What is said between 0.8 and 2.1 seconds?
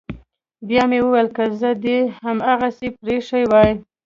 مې وويل که زه دې